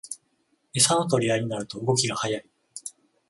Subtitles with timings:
[0.73, 2.49] エサの取り合いになると動きが速い